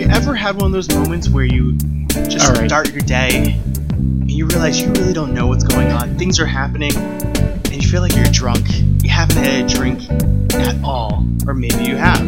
[0.00, 1.74] you ever had one of those moments where you
[2.08, 2.66] just right.
[2.66, 6.16] start your day and you realize you really don't know what's going on?
[6.16, 8.66] Things are happening and you feel like you're drunk.
[9.02, 10.10] You haven't had a drink
[10.54, 12.24] at all, or maybe you have.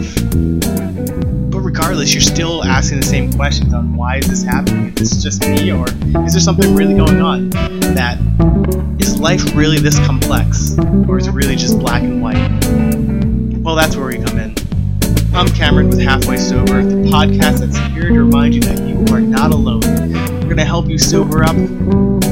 [1.50, 4.92] But regardless, you're still asking the same questions on why is this happening?
[4.98, 5.86] Is this just me, or
[6.26, 7.48] is there something really going on?
[7.94, 8.18] That
[9.00, 10.76] is life really this complex,
[11.08, 13.62] or is it really just black and white?
[13.62, 14.31] Well, that's where we come.
[15.34, 19.20] I'm Cameron with Halfway Sober, the podcast that's here to remind you that you are
[19.20, 19.80] not alone.
[19.80, 21.56] We're going to help you sober up,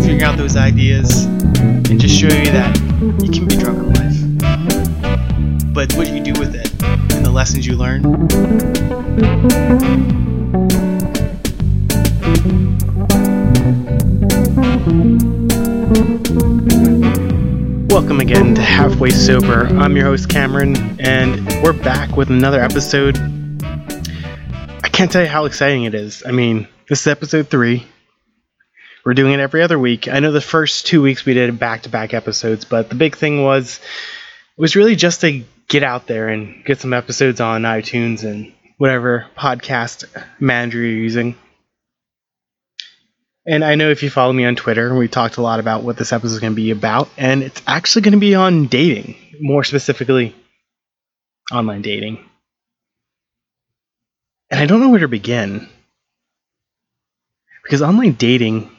[0.04, 2.76] figure out those ideas, and just show you that
[3.22, 5.72] you can be drunk in life.
[5.72, 6.70] But what you do with it
[7.14, 8.02] and the lessons you learn,
[18.20, 19.66] Welcome again to Halfway Sober.
[19.78, 23.16] I'm your host Cameron, and we're back with another episode.
[23.64, 26.22] I can't tell you how exciting it is.
[26.26, 27.86] I mean, this is episode three.
[29.06, 30.06] We're doing it every other week.
[30.06, 33.16] I know the first two weeks we did back to back episodes, but the big
[33.16, 33.80] thing was
[34.58, 38.52] it was really just to get out there and get some episodes on iTunes and
[38.76, 40.04] whatever podcast
[40.38, 41.36] manager you're using.
[43.46, 45.96] And I know if you follow me on Twitter, we talked a lot about what
[45.96, 49.16] this episode is going to be about, and it's actually going to be on dating,
[49.40, 50.34] more specifically,
[51.50, 52.24] online dating.
[54.50, 55.68] And I don't know where to begin.
[57.62, 58.70] Because online dating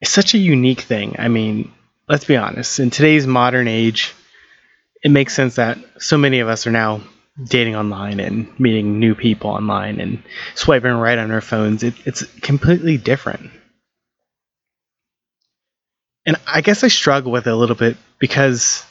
[0.00, 1.16] is such a unique thing.
[1.18, 1.72] I mean,
[2.08, 4.14] let's be honest, in today's modern age,
[5.02, 7.02] it makes sense that so many of us are now
[7.42, 10.22] dating online and meeting new people online and
[10.54, 11.82] swiping right on our phones.
[11.82, 13.50] It, it's completely different.
[16.26, 18.84] And I guess I struggle with it a little bit because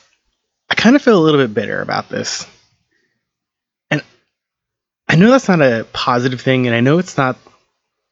[0.69, 2.47] I kind of feel a little bit bitter about this.
[3.91, 4.01] And
[5.07, 7.37] I know that's not a positive thing, and I know it's not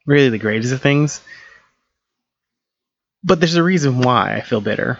[0.06, 1.22] really the greatest of things.
[3.24, 5.00] But there's a reason why I feel bitter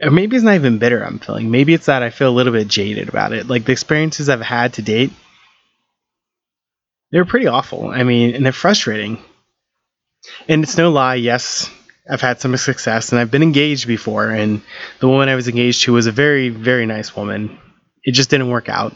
[0.00, 1.50] or maybe it's not even bitter I'm feeling.
[1.50, 3.48] Maybe it's that I feel a little bit jaded about it.
[3.48, 5.12] Like the experiences I've had to date,
[7.10, 7.88] they're pretty awful.
[7.88, 9.22] I mean, and they're frustrating.
[10.48, 11.70] And it's no lie, yes,
[12.08, 14.30] I've had some success and I've been engaged before.
[14.30, 14.62] And
[15.00, 17.58] the woman I was engaged to was a very, very nice woman.
[18.02, 18.94] It just didn't work out.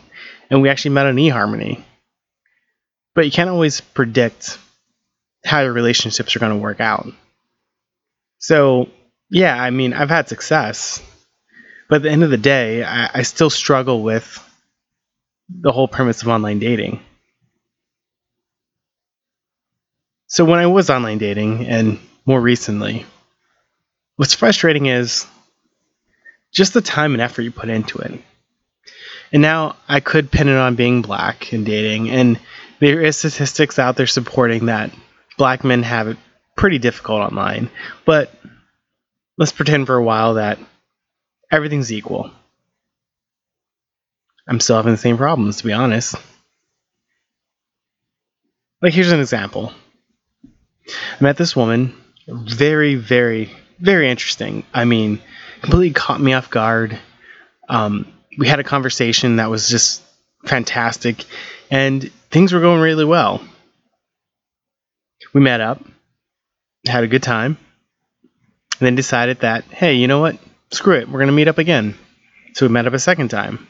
[0.50, 1.82] And we actually met on eHarmony.
[3.15, 4.59] But you can't always predict
[5.44, 7.06] how your relationships are going to work out.
[8.38, 8.88] So
[9.34, 11.03] yeah, I mean, I've had success,
[11.89, 14.41] but at the end of the day, I, I still struggle with
[15.49, 17.00] the whole premise of online dating.
[20.28, 23.06] So when I was online dating, and more recently,
[24.15, 25.27] what's frustrating is
[26.53, 28.12] just the time and effort you put into it.
[29.33, 32.39] And now I could pin it on being black and dating, and
[32.78, 34.93] there is statistics out there supporting that
[35.37, 36.19] black men have it
[36.55, 37.69] pretty difficult online,
[38.05, 38.33] but
[39.37, 40.59] let's pretend for a while that
[41.50, 42.31] everything's equal.
[44.47, 46.17] I'm still having the same problems, to be honest.
[48.83, 49.72] Like, here's an example.
[50.87, 51.95] I met this woman,
[52.28, 54.65] very, very, very interesting.
[54.75, 55.21] I mean,
[55.62, 56.99] completely caught me off guard.
[57.69, 60.03] Um, we had a conversation that was just
[60.45, 61.25] fantastic,
[61.71, 63.41] and things were going really well.
[65.33, 65.83] We met up,
[66.87, 67.56] had a good time,
[68.81, 70.39] then decided that, hey, you know what?
[70.71, 71.09] Screw it.
[71.09, 71.95] We're going to meet up again.
[72.55, 73.67] So we met up a second time.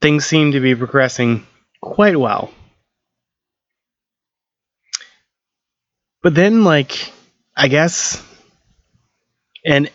[0.00, 1.46] Things seemed to be progressing
[1.80, 2.50] quite well.
[6.22, 7.12] But then, like,
[7.56, 8.22] I guess,
[9.64, 9.90] and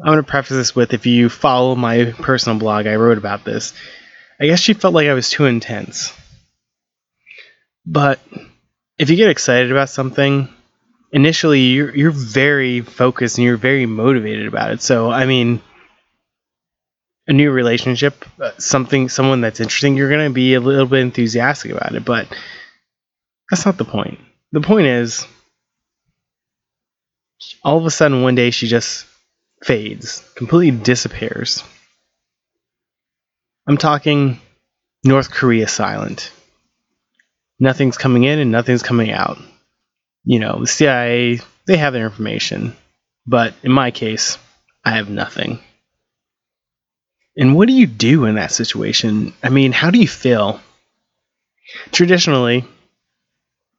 [0.00, 3.44] I'm going to preface this with if you follow my personal blog, I wrote about
[3.44, 3.74] this.
[4.40, 6.12] I guess she felt like I was too intense.
[7.84, 8.20] But
[8.98, 10.48] if you get excited about something,
[11.12, 14.82] initially you're you're very focused and you're very motivated about it.
[14.82, 15.60] So I mean,
[17.26, 21.72] a new relationship, uh, something someone that's interesting, you're gonna be a little bit enthusiastic
[21.72, 22.04] about it.
[22.04, 22.28] But
[23.50, 24.18] that's not the point.
[24.52, 25.26] The point is,
[27.62, 29.06] all of a sudden one day she just
[29.62, 31.62] fades, completely disappears.
[33.66, 34.40] I'm talking
[35.04, 36.32] North Korea silent.
[37.60, 39.38] Nothing's coming in and nothing's coming out
[40.28, 42.76] you know, the CIA, they have their information.
[43.26, 44.36] But in my case,
[44.84, 45.58] I have nothing.
[47.34, 49.32] And what do you do in that situation?
[49.42, 50.60] I mean, how do you feel?
[51.92, 52.66] Traditionally,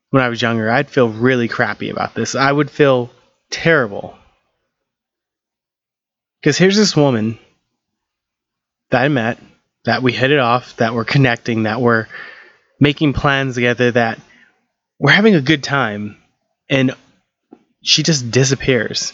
[0.09, 2.33] when I was younger, I'd feel really crappy about this.
[2.33, 3.11] I would feel
[3.51, 4.17] terrible.
[6.41, 7.37] Because here's this woman
[8.89, 9.37] that I met,
[9.85, 12.07] that we hit it off, that we're connecting, that we're
[12.79, 14.19] making plans together that
[14.97, 16.18] we're having a good time
[16.69, 16.95] and
[17.81, 19.13] she just disappears.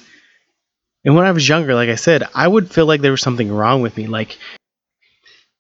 [1.04, 3.52] And when I was younger, like I said, I would feel like there was something
[3.52, 4.08] wrong with me.
[4.08, 4.38] Like,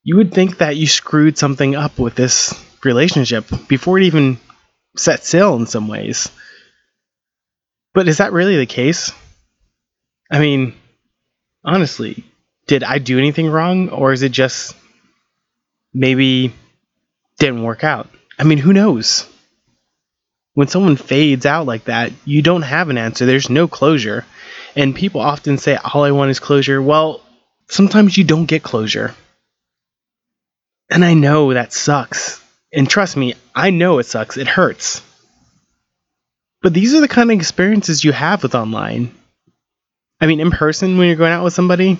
[0.03, 2.53] you would think that you screwed something up with this
[2.83, 4.39] relationship before it even
[4.97, 6.29] set sail in some ways.
[7.93, 9.11] But is that really the case?
[10.31, 10.75] I mean,
[11.63, 12.25] honestly,
[12.67, 13.89] did I do anything wrong?
[13.89, 14.75] Or is it just
[15.93, 16.53] maybe
[17.39, 18.09] didn't work out?
[18.37, 19.27] I mean, who knows?
[20.55, 23.25] When someone fades out like that, you don't have an answer.
[23.25, 24.25] There's no closure.
[24.75, 26.81] And people often say, All I want is closure.
[26.81, 27.21] Well,
[27.67, 29.13] sometimes you don't get closure.
[30.89, 32.41] And I know that sucks.
[32.71, 34.37] And trust me, I know it sucks.
[34.37, 35.01] It hurts.
[36.61, 39.13] But these are the kind of experiences you have with online.
[40.21, 41.99] I mean, in person, when you're going out with somebody,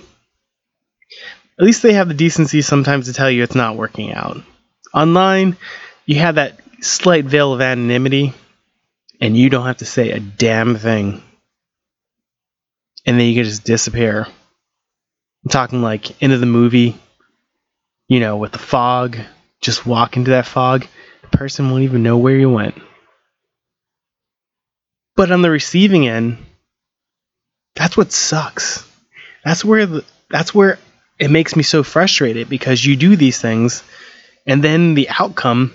[1.59, 4.37] at least they have the decency sometimes to tell you it's not working out.
[4.93, 5.57] Online,
[6.05, 8.33] you have that slight veil of anonymity,
[9.21, 11.23] and you don't have to say a damn thing.
[13.05, 14.25] And then you can just disappear.
[14.25, 16.97] I'm talking like into the movie,
[18.07, 19.17] you know, with the fog,
[19.61, 20.87] just walk into that fog,
[21.21, 22.75] the person won't even know where you went.
[25.15, 26.37] But on the receiving end,
[27.75, 28.89] that's what sucks.
[29.43, 30.79] That's where the, that's where
[31.19, 33.83] it makes me so frustrated because you do these things
[34.45, 35.73] and then the outcome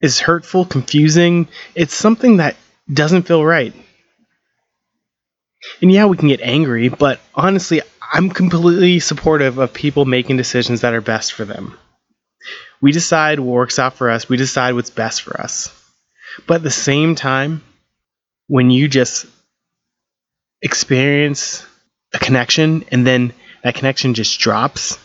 [0.00, 1.48] is hurtful, confusing.
[1.74, 2.56] It's something that
[2.92, 3.74] doesn't feel right.
[5.82, 7.82] And yeah, we can get angry, but honestly,
[8.12, 11.78] I'm completely supportive of people making decisions that are best for them.
[12.80, 15.70] We decide what works out for us, we decide what's best for us.
[16.46, 17.62] But at the same time,
[18.46, 19.26] when you just
[20.62, 21.64] experience
[22.14, 23.32] a connection and then
[23.62, 24.98] that connection just drops,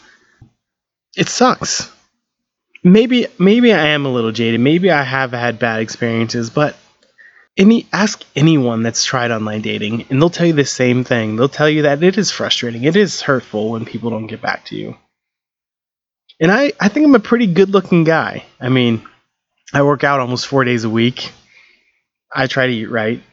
[1.15, 1.91] it sucks.
[2.85, 4.59] Maybe maybe I am a little jaded.
[4.59, 6.77] Maybe I have had bad experiences, but
[7.57, 11.35] any ask anyone that's tried online dating and they'll tell you the same thing.
[11.35, 12.83] They'll tell you that it is frustrating.
[12.83, 14.95] It is hurtful when people don't get back to you.
[16.39, 18.45] And I, I think I'm a pretty good looking guy.
[18.59, 19.03] I mean,
[19.73, 21.31] I work out almost four days a week.
[22.31, 23.23] I try to eat right.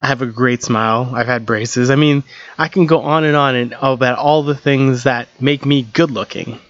[0.00, 1.10] I have a great smile.
[1.12, 1.90] I've had braces.
[1.90, 2.24] I mean,
[2.56, 6.10] I can go on and on and about all the things that make me good
[6.10, 6.60] looking.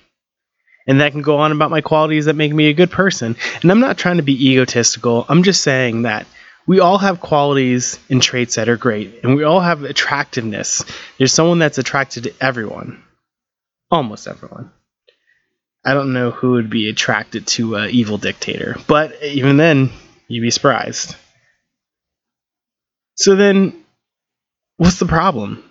[0.89, 3.37] And that can go on about my qualities that make me a good person.
[3.63, 5.27] And I'm not trying to be egotistical.
[5.29, 6.27] I'm just saying that
[6.67, 10.85] we all have qualities and traits that are great, and we all have attractiveness.
[11.17, 13.03] There's someone that's attracted to everyone,
[13.91, 14.71] almost everyone.
[15.85, 19.91] I don't know who would be attracted to an evil dictator, but even then,
[20.27, 21.17] you'd be surprised.
[23.15, 23.85] So then,
[24.77, 25.68] what's the problem?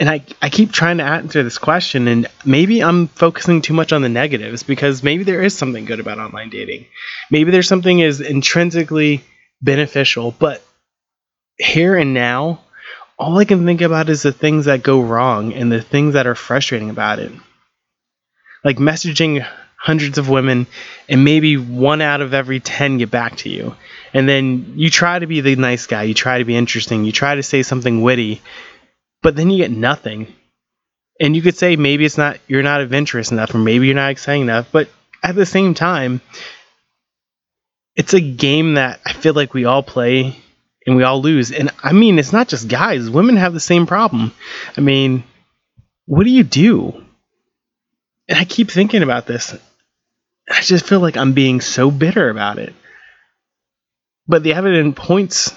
[0.00, 3.92] And I, I keep trying to answer this question, and maybe I'm focusing too much
[3.92, 6.86] on the negatives because maybe there is something good about online dating.
[7.30, 9.24] Maybe there's something is intrinsically
[9.60, 10.62] beneficial, but
[11.56, 12.60] here and now,
[13.18, 16.28] all I can think about is the things that go wrong and the things that
[16.28, 17.32] are frustrating about it.
[18.64, 19.44] Like messaging
[19.76, 20.68] hundreds of women,
[21.08, 23.74] and maybe one out of every 10 get back to you.
[24.12, 27.12] And then you try to be the nice guy, you try to be interesting, you
[27.12, 28.42] try to say something witty,
[29.22, 30.34] but then you get nothing.
[31.20, 34.10] And you could say maybe it's not you're not adventurous enough, or maybe you're not
[34.10, 34.88] exciting enough, but
[35.22, 36.20] at the same time,
[37.96, 40.36] it's a game that I feel like we all play
[40.86, 41.50] and we all lose.
[41.50, 44.32] And I mean, it's not just guys, women have the same problem.
[44.76, 45.24] I mean,
[46.06, 47.04] what do you do?
[48.28, 49.56] And I keep thinking about this.
[50.50, 52.74] I just feel like I'm being so bitter about it.
[54.26, 55.54] But the evidence points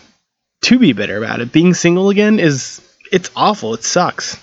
[0.63, 1.51] to be bitter about it.
[1.51, 3.73] Being single again is it's awful.
[3.73, 4.39] It sucks.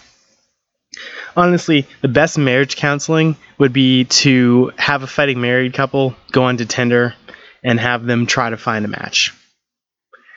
[1.36, 6.64] Honestly, the best marriage counseling would be to have a fighting married couple go onto
[6.64, 7.14] Tinder
[7.62, 9.34] and have them try to find a match.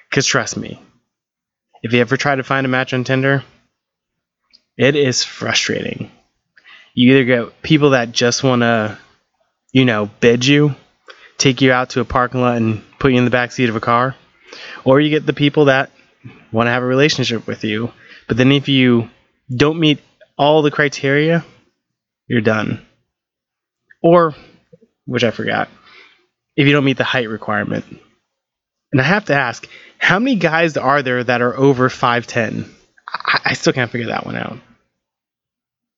[0.10, 0.80] Because trust me,
[1.82, 3.44] if you ever try to find a match on Tinder,
[4.78, 6.12] it is frustrating.
[6.94, 8.98] You either get people that just want to,
[9.72, 10.76] you know, bid you,
[11.38, 13.76] take you out to a parking lot and put you in the back seat of
[13.76, 14.16] a car,
[14.84, 15.92] or you get the people that
[16.52, 17.92] want to have a relationship with you.
[18.32, 19.10] But then if you
[19.54, 20.00] don't meet
[20.38, 21.44] all the criteria,
[22.28, 22.82] you're done.
[24.02, 24.34] Or,
[25.04, 25.68] which I forgot,
[26.56, 27.84] if you don't meet the height requirement.
[28.94, 32.70] And I have to ask, how many guys are there that are over 5'10?
[33.06, 34.60] I, I still can't figure that one out.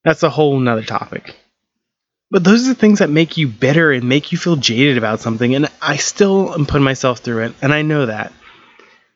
[0.03, 1.35] That's a whole nother topic.
[2.31, 5.19] But those are the things that make you bitter and make you feel jaded about
[5.19, 5.53] something.
[5.53, 8.33] And I still am putting myself through it, and I know that.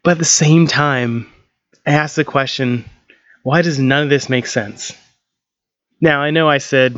[0.03, 1.33] But at the same time,
[1.83, 2.85] I ask the question
[3.47, 4.93] why does none of this make sense?
[6.01, 6.97] Now, I know I said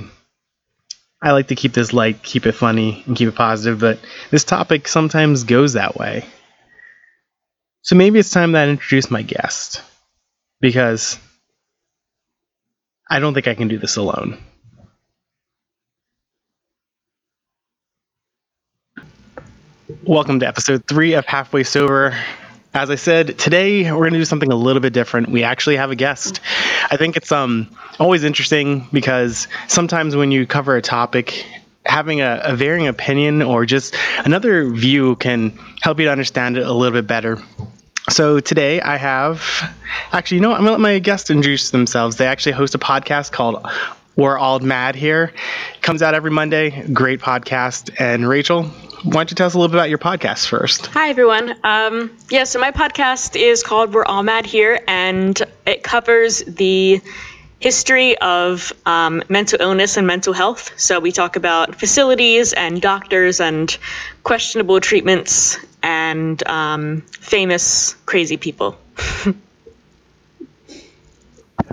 [1.21, 3.99] I like to keep this light, keep it funny, and keep it positive, but
[4.31, 6.25] this topic sometimes goes that way.
[7.83, 9.83] So maybe it's time that I introduce my guest
[10.59, 11.19] because
[13.07, 14.39] I don't think I can do this alone.
[20.03, 22.17] Welcome to episode three of Halfway Sober.
[22.73, 25.29] As I said, today we're going to do something a little bit different.
[25.29, 26.39] We actually have a guest.
[26.91, 31.45] I think it's um always interesting because sometimes when you cover a topic,
[31.85, 36.67] having a, a varying opinion or just another view can help you to understand it
[36.67, 37.41] a little bit better.
[38.11, 39.43] So today I have,
[40.11, 40.57] actually, you know what?
[40.57, 42.17] I'm gonna let my guests introduce themselves.
[42.17, 43.65] They actually host a podcast called
[44.15, 45.33] "We're All Mad Here."
[45.75, 46.87] It comes out every Monday.
[46.93, 47.99] Great podcast.
[47.99, 48.69] And Rachel,
[49.03, 50.87] why don't you tell us a little bit about your podcast first?
[50.87, 51.55] Hi, everyone.
[51.63, 57.01] Um, yeah, so my podcast is called We're All Mad Here, and it covers the
[57.59, 60.77] history of um, mental illness and mental health.
[60.79, 63.75] So we talk about facilities and doctors and
[64.23, 68.77] questionable treatments and um, famous crazy people.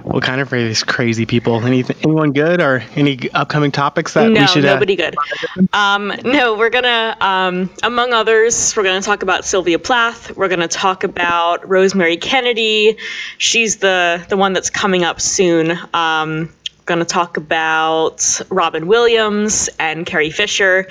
[0.06, 1.64] what kind of these crazy people?
[1.64, 4.62] Anything, anyone good or any upcoming topics that no, we should?
[4.62, 5.68] No, uh, nobody uh, good.
[5.72, 10.36] Um, no, we're gonna, um, among others, we're gonna talk about Sylvia Plath.
[10.36, 12.98] We're gonna talk about Rosemary Kennedy.
[13.38, 15.76] She's the the one that's coming up soon.
[15.92, 16.52] Um,
[16.84, 20.86] going to talk about Robin Williams and Carrie Fisher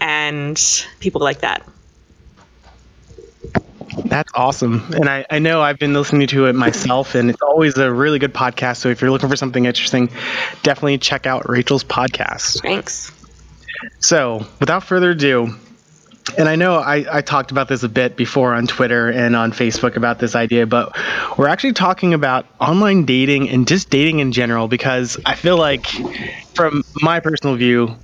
[0.00, 0.60] and
[0.98, 1.62] people like that.
[4.04, 4.92] That's awesome.
[4.94, 8.18] And I, I know I've been listening to it myself, and it's always a really
[8.18, 8.78] good podcast.
[8.78, 10.10] So if you're looking for something interesting,
[10.62, 12.62] definitely check out Rachel's podcast.
[12.62, 13.12] Thanks.
[14.00, 15.54] So without further ado,
[16.36, 19.52] and I know I, I talked about this a bit before on Twitter and on
[19.52, 20.94] Facebook about this idea, but
[21.38, 25.86] we're actually talking about online dating and just dating in general because I feel like,
[26.54, 27.96] from my personal view,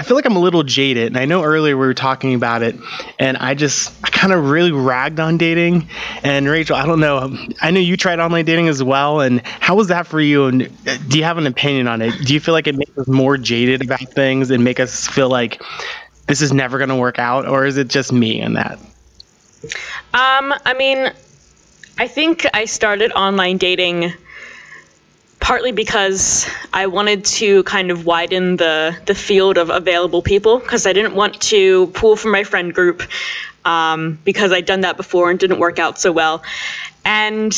[0.00, 2.62] I feel like I'm a little jaded, and I know earlier we were talking about
[2.62, 2.74] it,
[3.18, 5.90] and I just I kind of really ragged on dating.
[6.22, 9.76] And Rachel, I don't know, I know you tried online dating as well, and how
[9.76, 10.46] was that for you?
[10.46, 12.14] And uh, do you have an opinion on it?
[12.24, 15.28] Do you feel like it makes us more jaded about things and make us feel
[15.28, 15.60] like
[16.26, 18.78] this is never going to work out, or is it just me and that?
[20.14, 21.12] Um, I mean,
[21.98, 24.14] I think I started online dating
[25.50, 30.86] partly because I wanted to kind of widen the the field of available people because
[30.86, 33.02] I didn't want to pull from my friend group
[33.64, 36.44] um, because I'd done that before and didn't work out so well,
[37.04, 37.52] and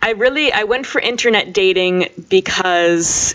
[0.00, 3.34] I really I went for internet dating because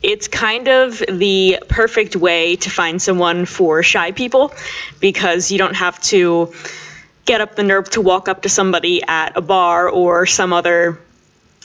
[0.00, 4.54] it's kind of the perfect way to find someone for shy people
[5.00, 6.54] because you don't have to
[7.24, 11.00] get up the nerve to walk up to somebody at a bar or some other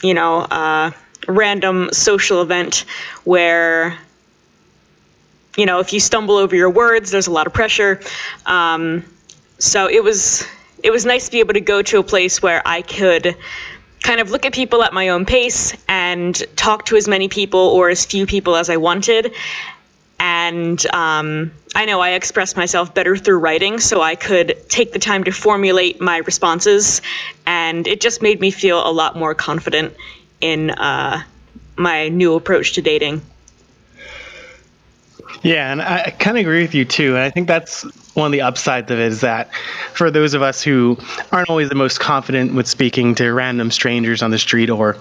[0.02, 0.92] you know,
[1.26, 2.84] random social event
[3.24, 3.96] where,
[5.56, 8.00] you know, if you stumble over your words, there's a lot of pressure.
[8.44, 9.04] Um,
[9.58, 10.46] so it was
[10.82, 13.36] it was nice to be able to go to a place where I could
[14.02, 17.60] kind of look at people at my own pace and talk to as many people
[17.60, 19.32] or as few people as I wanted.
[20.46, 25.00] And um, I know I express myself better through writing, so I could take the
[25.00, 27.02] time to formulate my responses,
[27.44, 29.94] and it just made me feel a lot more confident
[30.40, 31.22] in uh,
[31.76, 33.22] my new approach to dating.
[35.42, 37.14] Yeah, and I kind of agree with you too.
[37.14, 37.82] And I think that's
[38.14, 39.54] one of the upsides of it is that
[39.92, 40.96] for those of us who
[41.30, 44.96] aren't always the most confident with speaking to random strangers on the street or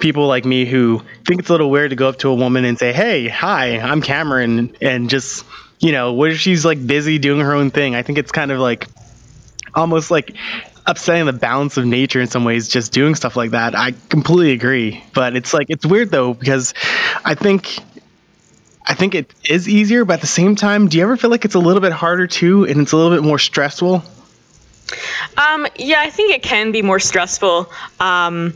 [0.00, 2.64] people like me who think it's a little weird to go up to a woman
[2.64, 5.44] and say, "Hey, hi, I'm Cameron," and just
[5.78, 7.94] you know, what if she's like busy doing her own thing?
[7.94, 8.88] I think it's kind of like
[9.74, 10.34] almost like
[10.86, 13.74] upsetting the balance of nature in some ways just doing stuff like that.
[13.74, 15.04] I completely agree.
[15.12, 16.74] But it's like it's weird though because
[17.24, 17.78] I think
[18.86, 21.44] I think it is easier, but at the same time, do you ever feel like
[21.44, 24.04] it's a little bit harder too and it's a little bit more stressful?
[25.36, 27.70] Um, yeah, I think it can be more stressful.
[27.98, 28.54] Um,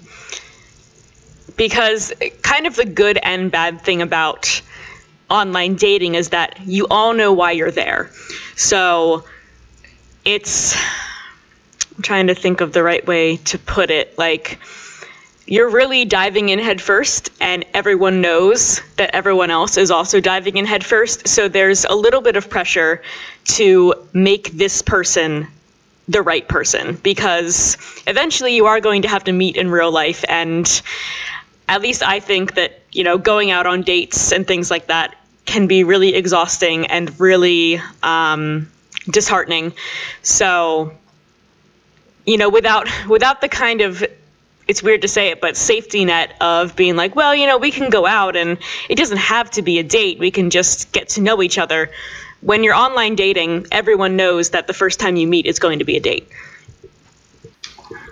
[1.57, 4.63] because kind of the good and bad thing about
[5.29, 8.11] online dating is that you all know why you're there.
[8.57, 9.25] So
[10.25, 10.77] it's
[11.97, 14.17] I'm trying to think of the right way to put it.
[14.17, 14.59] Like,
[15.51, 20.65] you're really diving in headfirst, and everyone knows that everyone else is also diving in
[20.65, 21.27] headfirst.
[21.27, 23.03] So there's a little bit of pressure
[23.57, 25.49] to make this person
[26.07, 27.77] the right person because
[28.07, 30.25] eventually you are going to have to meet in real life.
[30.29, 30.83] And
[31.69, 35.17] at least I think that, you know, going out on dates and things like that
[35.47, 38.71] can be really exhausting and really um,
[39.11, 39.73] disheartening.
[40.23, 40.93] So
[42.27, 44.05] you know, without without the kind of
[44.71, 47.73] it's weird to say it, but safety net of being like, well, you know, we
[47.73, 48.57] can go out and
[48.89, 50.21] it doesn't have to be a date.
[50.21, 51.91] We can just get to know each other.
[52.41, 55.85] When you're online dating, everyone knows that the first time you meet is going to
[55.85, 56.29] be a date.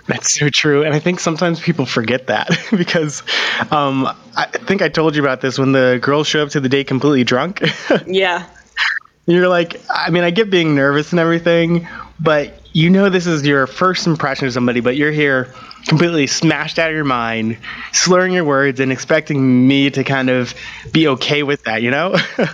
[0.05, 0.83] That's so true.
[0.83, 3.23] And I think sometimes people forget that because
[3.71, 6.67] um, I think I told you about this when the girls show up to the
[6.67, 7.63] date completely drunk.
[8.05, 8.47] yeah.
[9.27, 11.87] You're like, I mean, I get being nervous and everything,
[12.19, 15.53] but you know this is your first impression of somebody, but you're here
[15.87, 17.57] completely smashed out of your mind,
[17.93, 20.53] slurring your words and expecting me to kind of
[20.91, 22.15] be okay with that, you know?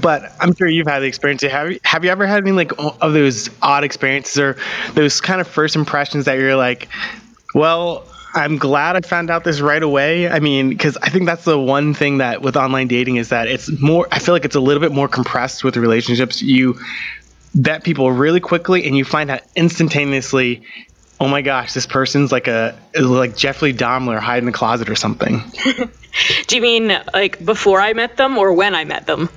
[0.00, 1.42] but I'm sure you've had the experience.
[1.42, 4.56] Have you, have you ever had any like of those odd experiences or
[4.94, 6.88] those kind of first impressions that you're like,
[7.54, 10.28] well, I'm glad I found out this right away.
[10.28, 13.48] I mean, because I think that's the one thing that with online dating is that
[13.48, 14.06] it's more.
[14.12, 16.42] I feel like it's a little bit more compressed with relationships.
[16.42, 16.78] You
[17.58, 20.62] vet people really quickly, and you find out instantaneously.
[21.20, 24.94] Oh my gosh, this person's like a like Jeffrey Dahmer hide in the closet or
[24.94, 25.42] something.
[26.46, 29.28] Do you mean like before I met them or when I met them?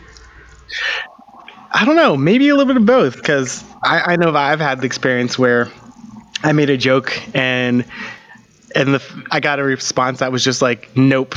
[1.71, 4.81] I don't know, maybe a little bit of both, because I, I know I've had
[4.81, 5.71] the experience where
[6.43, 7.85] I made a joke and
[8.75, 11.35] and the I got a response that was just like, "Nope."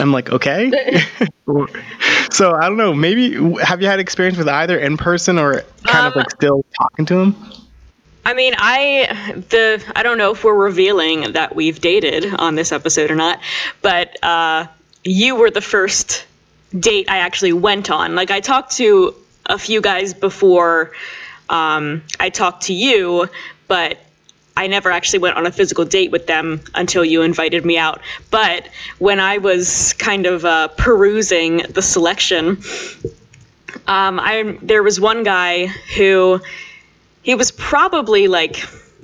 [0.00, 0.70] I'm like, okay.
[2.30, 2.94] so I don't know.
[2.94, 6.64] Maybe have you had experience with either in person or kind um, of like still
[6.76, 7.36] talking to him?
[8.24, 12.72] I mean, I the I don't know if we're revealing that we've dated on this
[12.72, 13.40] episode or not,
[13.82, 14.66] but uh,
[15.04, 16.26] you were the first
[16.78, 18.14] date I actually went on.
[18.14, 19.14] Like I talked to
[19.46, 20.92] a few guys before
[21.48, 23.28] um, I talked to you,
[23.66, 23.98] but
[24.56, 28.00] I never actually went on a physical date with them until you invited me out.
[28.30, 32.62] But when I was kind of uh, perusing the selection,
[33.86, 36.40] um, I there was one guy who
[37.22, 38.62] he was probably like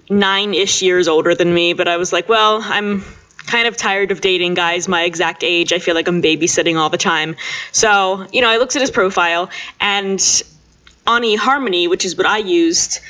[0.09, 3.05] nine-ish years older than me, but I was like, well, I'm
[3.47, 5.73] kind of tired of dating guys my exact age.
[5.73, 7.37] I feel like I'm babysitting all the time.
[7.73, 9.50] So, you know, I looked at his profile
[9.81, 10.21] and
[11.07, 13.01] on eHarmony, which is what I used,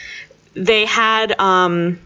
[0.55, 1.99] they had um,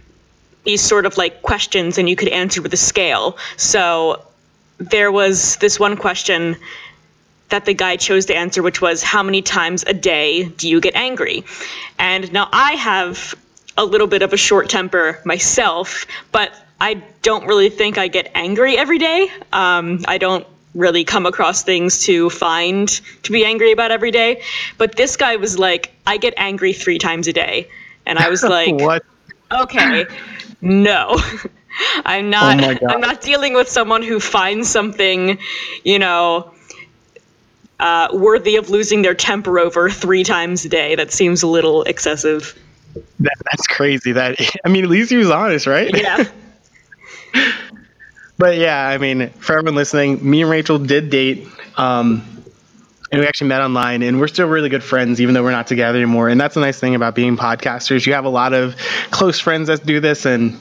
[0.64, 3.38] these sort of like questions and you could answer with a scale.
[3.56, 4.24] So
[4.78, 6.56] there was this one question
[7.48, 10.80] that the guy chose to answer, which was, How many times a day do you
[10.80, 11.44] get angry?
[11.98, 13.34] And now I have
[13.76, 18.30] a little bit of a short temper myself, but I don't really think I get
[18.34, 19.30] angry every day.
[19.52, 22.88] Um, I don't really come across things to find
[23.24, 24.42] to be angry about every day.
[24.78, 27.68] But this guy was like, I get angry three times a day.
[28.06, 29.04] And I was like, what?
[29.52, 30.06] Okay,
[30.60, 31.18] no.
[32.04, 35.38] I'm not oh I'm not dealing with someone who finds something,
[35.84, 36.52] you know,
[37.78, 40.96] uh, worthy of losing their temper over three times a day.
[40.96, 42.58] That seems a little excessive.
[43.20, 44.12] That, that's crazy.
[44.12, 45.90] That I mean, at least he was honest, right?
[45.96, 46.24] Yeah.
[48.36, 51.46] but yeah, I mean, for everyone listening, me and Rachel did date.
[51.76, 52.39] Um,
[53.12, 55.66] and we actually met online and we're still really good friends even though we're not
[55.66, 58.76] together anymore and that's the nice thing about being podcasters you have a lot of
[59.10, 60.58] close friends that do this and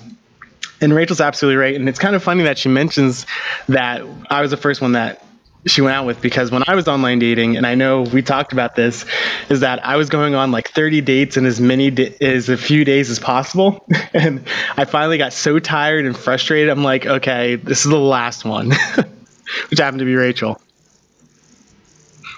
[0.82, 3.26] and Rachel's absolutely right and it's kind of funny that she mentions
[3.68, 5.24] that I was the first one that
[5.66, 8.54] she went out with because when I was online dating, and I know we talked
[8.54, 9.06] about this,
[9.50, 12.86] is that I was going on like 30 dates in as many as a few
[12.86, 14.46] days as possible, and
[14.78, 16.70] I finally got so tired and frustrated.
[16.70, 18.72] I'm like, okay, this is the last one,
[19.70, 20.62] which happened to be Rachel.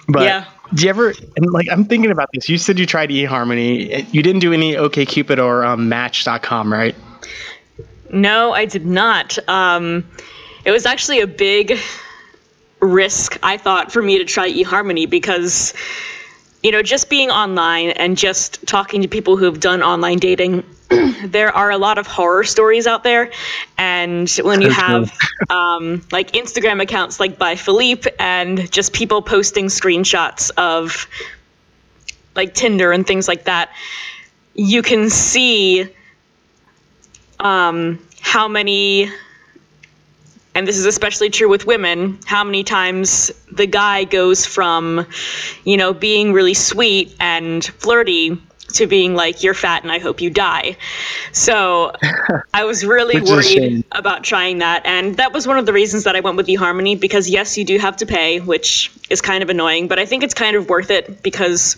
[0.08, 0.44] But yeah.
[0.74, 1.14] do you ever?
[1.36, 2.48] And like, I'm thinking about this.
[2.48, 4.12] You said you tried eHarmony.
[4.12, 6.94] You didn't do any OKCupid or um, Match.com, right?
[8.10, 9.38] No, I did not.
[9.48, 10.08] Um,
[10.64, 11.78] it was actually a big
[12.80, 15.72] risk I thought for me to try eHarmony because
[16.62, 20.64] you know just being online and just talking to people who have done online dating
[21.24, 23.30] there are a lot of horror stories out there
[23.78, 25.12] and when you have
[25.50, 31.08] um, like instagram accounts like Bye Felipe and just people posting screenshots of
[32.34, 33.70] like tinder and things like that
[34.54, 35.88] you can see
[37.40, 39.10] um, how many
[40.54, 45.06] and this is especially true with women, how many times the guy goes from,
[45.64, 48.38] you know, being really sweet and flirty
[48.74, 50.76] to being like, you're fat and I hope you die.
[51.32, 51.92] So
[52.54, 54.86] I was really worried about trying that.
[54.86, 57.64] And that was one of the reasons that I went with eHarmony because, yes, you
[57.64, 60.68] do have to pay, which is kind of annoying, but I think it's kind of
[60.68, 61.76] worth it because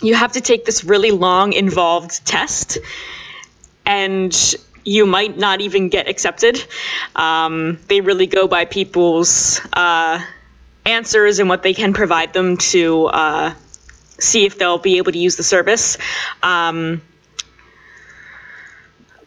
[0.00, 2.78] you have to take this really long, involved test.
[3.84, 4.34] And
[4.84, 6.64] you might not even get accepted.
[7.14, 10.24] Um, they really go by people's uh,
[10.84, 13.54] answers and what they can provide them to uh,
[14.20, 15.98] see if they'll be able to use the service.
[16.42, 17.02] Um,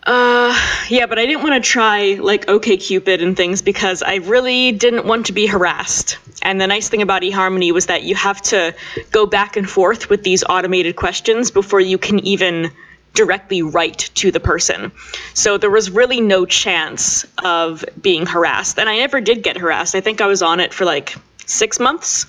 [0.06, 0.54] Uh,
[0.90, 5.06] yeah, but I didn't want to try like OKCupid and things because I really didn't
[5.06, 6.18] want to be harassed.
[6.42, 8.76] And the nice thing about eHarmony was that you have to
[9.12, 12.72] go back and forth with these automated questions before you can even
[13.14, 14.92] directly write to the person.
[15.34, 18.80] So there was really no chance of being harassed.
[18.80, 19.96] And I never did get harassed.
[19.96, 22.26] I think I was on it for like six months.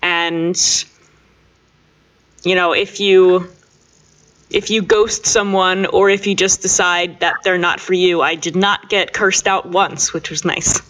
[0.00, 0.56] And,
[2.44, 3.50] you know, if you
[4.50, 8.22] if you ghost someone or if you just decide that they're not for you.
[8.22, 10.80] I did not get cursed out once, which was nice.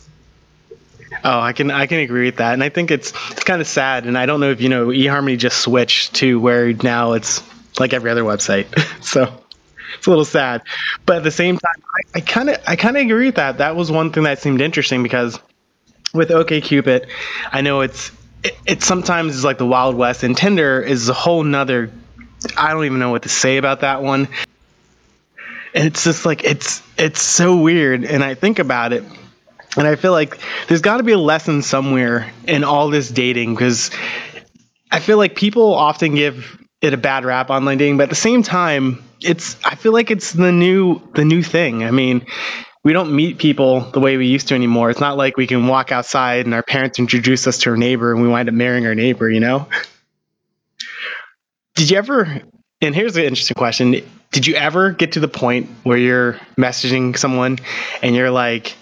[1.23, 3.67] Oh, I can I can agree with that, and I think it's it's kind of
[3.67, 4.05] sad.
[4.05, 7.43] And I don't know if you know eHarmony just switched to where now it's
[7.79, 8.67] like every other website,
[9.03, 9.33] so
[9.97, 10.63] it's a little sad.
[11.07, 11.83] But at the same time,
[12.15, 13.59] I kind of I kind of agree with that.
[13.59, 15.39] That was one thing that seemed interesting because
[16.13, 17.07] with OKCupid,
[17.51, 18.11] I know it's
[18.45, 21.91] it, it sometimes is like the Wild West, and Tinder is a whole nother
[22.57, 24.29] I don't even know what to say about that one.
[25.75, 29.03] And it's just like it's it's so weird and I think about it
[29.77, 33.55] and I feel like there's got to be a lesson somewhere in all this dating
[33.55, 33.91] because
[34.91, 38.15] I feel like people often give it a bad rap online dating, but at the
[38.15, 41.83] same time, it's I feel like it's the new the new thing.
[41.83, 42.27] I mean,
[42.85, 44.91] we don't meet people the way we used to anymore.
[44.91, 48.13] It's not like we can walk outside and our parents introduce us to our neighbor
[48.13, 49.67] and we wind up marrying our neighbor, you know?
[51.75, 52.43] Did you ever?
[52.81, 57.17] And here's an interesting question: Did you ever get to the point where you're messaging
[57.17, 57.59] someone
[58.03, 58.77] and you're like,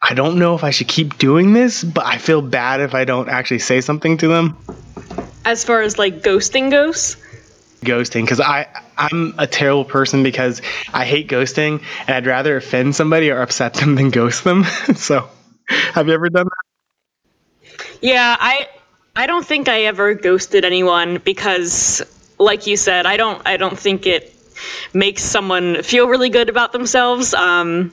[0.00, 3.04] I don't know if I should keep doing this, but I feel bad if I
[3.04, 4.56] don't actually say something to them?
[5.44, 7.16] As far as like ghosting goes?
[7.80, 8.66] Ghosting because I
[8.96, 10.62] I'm a terrible person because
[10.92, 14.64] I hate ghosting and I'd rather offend somebody or upset them than ghost them.
[14.94, 15.28] so,
[15.68, 17.78] have you ever done that?
[18.00, 18.68] Yeah, I
[19.16, 22.02] I don't think I ever ghosted anyone because
[22.38, 24.34] like you said, I don't I don't think it
[24.92, 27.34] makes someone feel really good about themselves.
[27.34, 27.92] Um,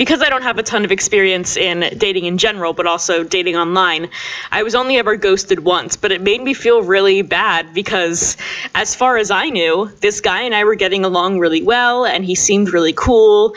[0.00, 3.56] because I don't have a ton of experience in dating in general, but also dating
[3.56, 4.08] online,
[4.50, 8.38] I was only ever ghosted once, but it made me feel really bad because,
[8.74, 12.24] as far as I knew, this guy and I were getting along really well and
[12.24, 13.54] he seemed really cool.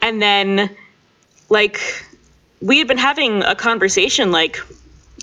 [0.00, 0.74] And then,
[1.50, 1.78] like,
[2.62, 4.60] we had been having a conversation, like,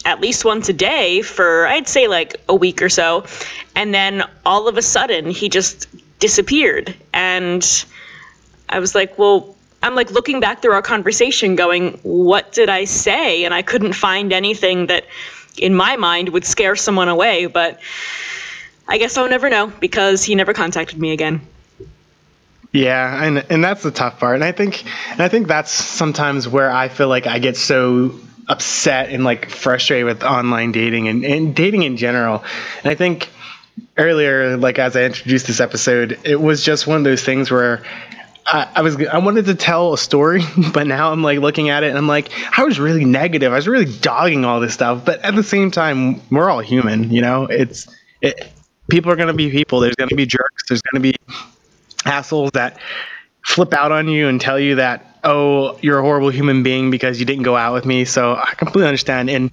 [0.05, 3.25] at least once a day for I'd say like a week or so.
[3.75, 5.87] And then all of a sudden he just
[6.19, 6.93] disappeared.
[7.11, 7.65] And
[8.69, 12.85] I was like, well, I'm like looking back through our conversation going, what did I
[12.85, 13.45] say?
[13.45, 15.05] And I couldn't find anything that
[15.57, 17.79] in my mind would scare someone away, but
[18.87, 21.41] I guess I'll never know because he never contacted me again.
[22.71, 24.35] Yeah, and and that's the tough part.
[24.35, 28.19] And I think and I think that's sometimes where I feel like I get so
[28.47, 32.43] upset and like frustrated with online dating and, and dating in general.
[32.83, 33.29] And I think
[33.97, 37.83] earlier, like as I introduced this episode, it was just one of those things where
[38.45, 40.41] I, I, was I wanted to tell a story,
[40.73, 43.51] but now I'm like looking at it and I'm like, I was really negative.
[43.51, 47.11] I was really dogging all this stuff, but at the same time, we're all human,
[47.11, 47.45] you know.
[47.45, 47.87] It's
[48.21, 48.51] it,
[48.89, 49.79] people are gonna be people.
[49.79, 50.63] There's gonna be jerks.
[50.67, 51.15] There's gonna be
[52.05, 52.79] assholes that
[53.45, 57.19] flip out on you and tell you that oh you're a horrible human being because
[57.19, 58.05] you didn't go out with me.
[58.05, 59.29] So i completely understand.
[59.29, 59.51] And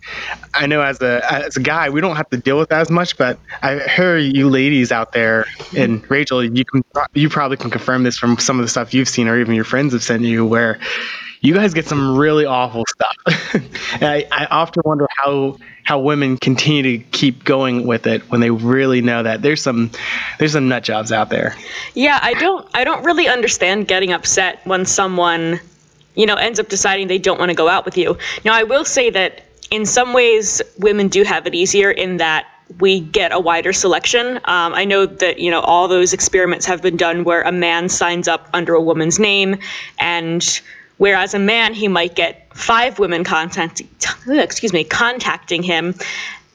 [0.55, 2.91] i know as a as a guy we don't have to deal with that as
[2.91, 6.83] much but i hear you ladies out there and rachel you can
[7.15, 9.65] you probably can confirm this from some of the stuff you've seen or even your
[9.65, 10.79] friends have sent you where
[11.47, 13.55] you guys get some really awful stuff
[14.01, 18.41] and I, I often wonder how how women continue to keep going with it when
[18.41, 19.93] they really know that there's some
[20.39, 21.55] there's some nut jobs out there.
[21.95, 25.61] Yeah, I don't I don't really understand getting upset when someone
[26.17, 28.19] you know ends up deciding they don't want to go out with you.
[28.45, 32.47] Now, I will say that in some ways women do have it easier in that
[32.81, 34.39] we get a wider selection.
[34.39, 37.89] Um, I know that you know all those experiments have been done where a man
[37.89, 39.59] signs up under a woman's name,
[40.01, 40.61] and
[40.99, 43.83] whereas a man he might get five women contact,
[44.29, 45.95] excuse me, contacting him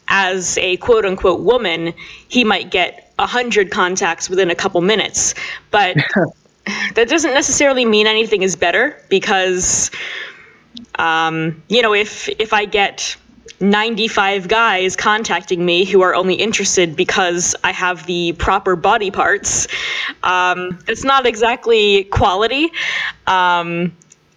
[0.08, 1.94] as a quote unquote woman,
[2.28, 5.34] he might get a hundred contacts within a couple minutes.
[5.70, 5.98] But
[6.96, 9.92] that doesn't necessarily mean anything is better because,
[10.96, 13.16] um, you know, if if I get
[13.62, 19.68] 95 guys contacting me who are only interested because I have the proper body parts.
[20.24, 22.72] Um, it's not exactly quality.
[23.28, 23.96] Um,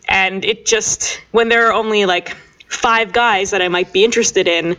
[0.08, 2.36] and it just when there are only like
[2.68, 4.76] five guys that I might be interested in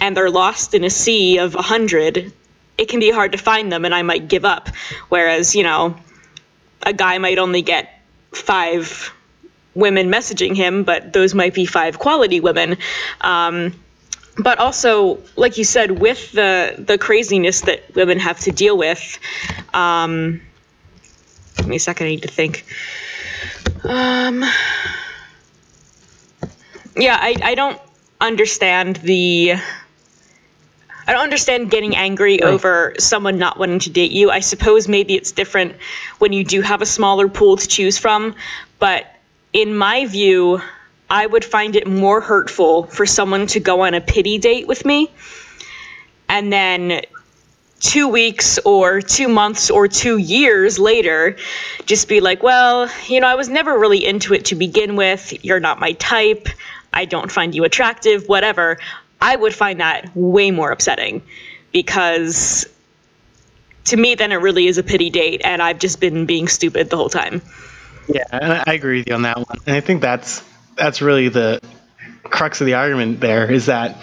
[0.00, 2.32] and they're lost in a sea of a hundred,
[2.78, 4.68] it can be hard to find them and I might give up.
[5.08, 5.96] Whereas, you know,
[6.82, 8.00] a guy might only get
[8.32, 9.12] five
[9.74, 12.78] women messaging him, but those might be five quality women.
[13.20, 13.74] Um,
[14.38, 19.18] but also, like you said, with the the craziness that women have to deal with,
[19.74, 20.40] um,
[21.56, 22.06] give me a second.
[22.06, 22.64] I need to think.
[23.84, 24.44] Um,
[26.96, 27.80] yeah, I, I don't
[28.20, 29.54] understand the.
[31.04, 32.44] I don't understand getting angry Right.
[32.44, 34.30] over someone not wanting to date you.
[34.30, 35.74] I suppose maybe it's different
[36.18, 38.36] when you do have a smaller pool to choose from,
[38.78, 39.04] but
[39.52, 40.60] in my view,
[41.10, 44.84] I would find it more hurtful for someone to go on a pity date with
[44.84, 45.10] me
[46.28, 47.02] and then
[47.82, 51.36] two weeks or two months or two years later
[51.84, 55.44] just be like, well, you know, I was never really into it to begin with.
[55.44, 56.48] You're not my type.
[56.92, 58.78] I don't find you attractive, whatever.
[59.20, 61.22] I would find that way more upsetting
[61.72, 62.66] because
[63.86, 66.88] to me, then it really is a pity date, and I've just been being stupid
[66.88, 67.42] the whole time.
[68.08, 69.58] Yeah, I agree with you on that one.
[69.66, 70.44] And I think that's
[70.76, 71.60] that's really the
[72.22, 73.96] crux of the argument there is that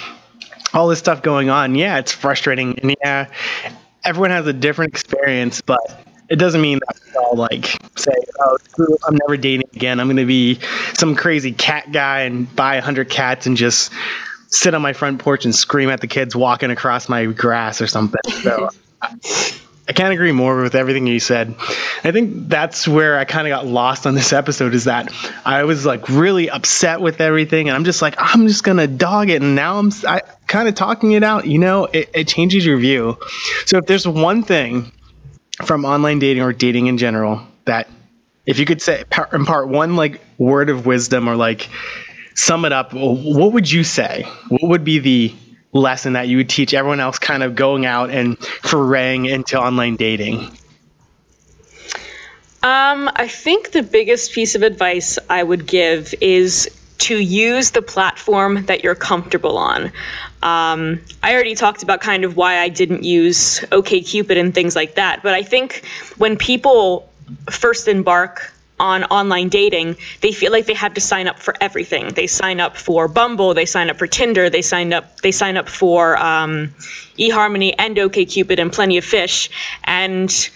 [0.74, 3.28] all this stuff going on, yeah, it's frustrating and yeah,
[4.04, 5.80] everyone has a different experience, but
[6.30, 8.58] it doesn't mean that we all like say, "Oh,
[9.08, 10.00] I'm never dating again.
[10.00, 10.60] I'm going to be
[10.94, 13.92] some crazy cat guy and buy a hundred cats and just
[14.48, 17.88] sit on my front porch and scream at the kids walking across my grass or
[17.88, 18.70] something." So
[19.90, 21.56] I can't agree more with everything you said.
[22.04, 25.12] I think that's where I kind of got lost on this episode is that
[25.44, 29.32] I was like really upset with everything, and I'm just like, I'm just gonna dog
[29.32, 31.48] it, and now I'm I, kind of talking it out.
[31.48, 33.18] You know, it, it changes your view.
[33.66, 34.92] So if there's one thing
[35.64, 37.88] from online dating or dating in general that
[38.46, 41.70] if you could say impart one like word of wisdom or like
[42.36, 44.26] sum it up, what would you say?
[44.50, 45.36] What would be the
[45.72, 49.96] lesson that you would teach everyone else kind of going out and foraying into online
[49.96, 50.40] dating?
[52.62, 57.82] Um, I think the biggest piece of advice I would give is to use the
[57.82, 59.92] platform that you're comfortable on.
[60.42, 64.96] Um, I already talked about kind of why I didn't use OKCupid and things like
[64.96, 65.86] that, but I think
[66.18, 67.10] when people
[67.50, 72.14] first embark on online dating, they feel like they have to sign up for everything.
[72.14, 75.58] They sign up for Bumble, they sign up for Tinder, they sign up they sign
[75.58, 76.74] up for um,
[77.18, 79.50] eHarmony and OKCupid and Plenty of Fish,
[79.84, 80.50] and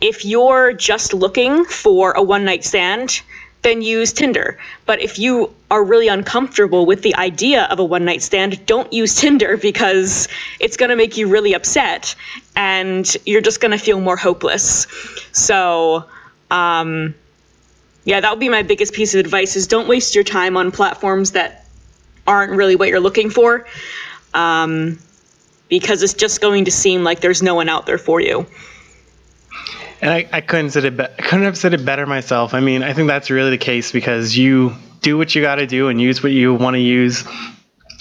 [0.00, 3.22] if you're just looking for a one night stand,
[3.64, 4.58] then use Tinder.
[4.86, 8.92] But if you are really uncomfortable with the idea of a one night stand, don't
[8.92, 10.28] use Tinder because
[10.60, 12.14] it's going to make you really upset
[12.54, 14.86] and you're just going to feel more hopeless.
[15.32, 16.04] So,
[16.50, 17.14] um,
[18.04, 20.70] yeah, that would be my biggest piece of advice is don't waste your time on
[20.70, 21.66] platforms that
[22.26, 23.66] aren't really what you're looking for.
[24.34, 24.98] Um,
[25.68, 28.46] because it's just going to seem like there's no one out there for you.
[30.00, 30.96] And I, I couldn't said it.
[30.96, 32.54] Be- I couldn't have said it better myself.
[32.54, 35.66] I mean, I think that's really the case because you do what you got to
[35.66, 37.24] do and use what you want to use.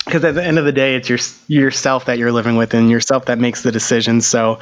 [0.06, 2.90] Because at the end of the day, it's your yourself that you're living with and
[2.90, 4.28] yourself that makes the decisions.
[4.28, 4.60] So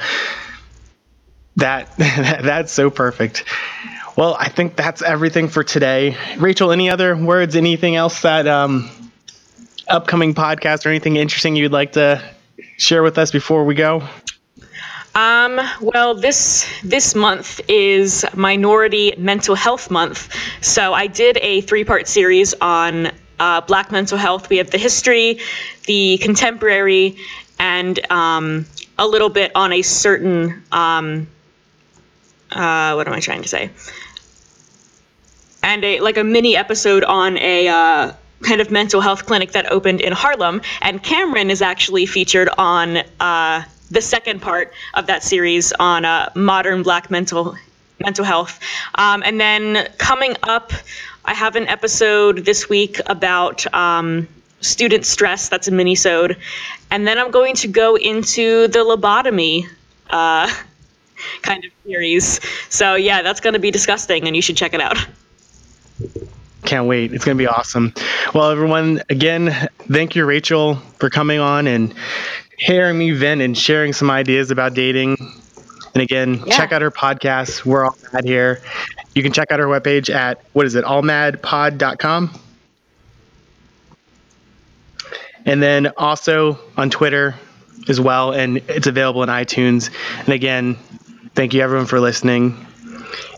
[1.56, 3.44] that that's so perfect.
[4.16, 6.16] Well, I think that's everything for today.
[6.36, 7.56] Rachel, any other words?
[7.56, 8.90] Anything else that um,
[9.88, 12.22] upcoming podcast or anything interesting you'd like to
[12.76, 14.06] share with us before we go?
[15.14, 22.08] Um, well, this this month is Minority Mental Health Month, so I did a three-part
[22.08, 24.48] series on uh, Black mental health.
[24.48, 25.40] We have the history,
[25.86, 27.18] the contemporary,
[27.58, 28.64] and um,
[28.98, 31.28] a little bit on a certain um,
[32.50, 33.70] uh, what am I trying to say?
[35.62, 39.70] And a like a mini episode on a uh, kind of mental health clinic that
[39.70, 40.62] opened in Harlem.
[40.80, 46.30] And Cameron is actually featured on uh, the second part of that series on uh,
[46.34, 47.56] modern Black mental
[48.00, 48.58] mental health.
[48.94, 50.72] Um, and then coming up,
[51.24, 54.26] I have an episode this week about um,
[54.60, 55.48] student stress.
[55.48, 56.38] That's a mini-sode.
[56.90, 59.68] And then I'm going to go into the lobotomy
[60.10, 60.52] uh,
[61.42, 62.40] kind of series.
[62.70, 64.98] So yeah, that's going to be disgusting, and you should check it out.
[66.64, 67.12] Can't wait.
[67.12, 67.92] It's going to be awesome.
[68.34, 71.94] Well, everyone, again, thank you, Rachel, for coming on and
[72.62, 75.16] hearing me vent and sharing some ideas about dating.
[75.94, 76.56] And again, Yeah.
[76.56, 77.64] check out her podcast.
[77.64, 78.60] We're all mad here.
[79.14, 82.30] You can check out her webpage at what is it, allmadpod.com.
[85.44, 87.34] And then also on Twitter
[87.88, 89.90] as well, and it's available in iTunes.
[90.20, 90.76] And again,
[91.34, 92.64] thank you everyone for listening.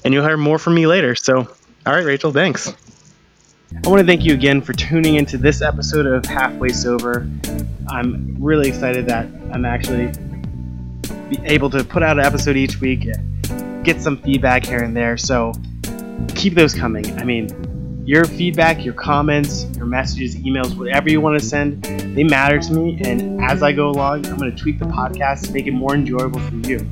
[0.05, 1.15] And you'll hear more from me later.
[1.15, 1.49] So,
[1.87, 2.75] all right, Rachel, thanks.
[3.83, 7.29] I want to thank you again for tuning into this episode of Halfway Sober.
[7.89, 10.11] I'm really excited that I'm actually
[11.45, 13.07] able to put out an episode each week,
[13.83, 15.17] get some feedback here and there.
[15.19, 15.53] So
[16.35, 17.19] keep those coming.
[17.19, 21.85] I mean, your feedback, your comments, your messages, emails, whatever you want to send,
[22.15, 23.01] they matter to me.
[23.05, 25.95] And as I go along, I'm going to tweak the podcast to make it more
[25.95, 26.89] enjoyable for you.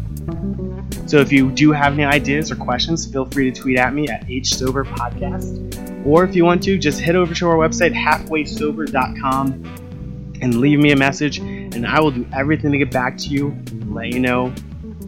[1.07, 4.09] So if you do have any ideas or questions, feel free to tweet at me
[4.09, 5.82] at hsoberpodcast.
[6.05, 10.91] Or if you want to, just head over to our website, halfwaysober.com, and leave me
[10.91, 14.19] a message, and I will do everything to get back to you and let you
[14.19, 14.49] know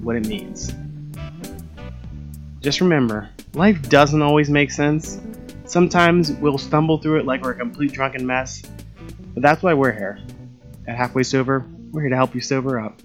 [0.03, 0.73] what it means.
[2.61, 5.21] Just remember, life doesn't always make sense.
[5.65, 8.63] Sometimes we'll stumble through it like we're a complete drunken mess,
[9.35, 10.21] but that's why we're here.
[10.87, 13.03] At Halfway Sober, we're here to help you sober up.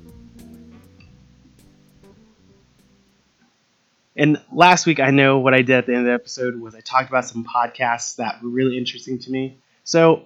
[4.20, 6.76] And last week, I know what I did at the end of the episode was
[6.76, 9.60] I talked about some podcasts that were really interesting to me.
[9.86, 10.26] So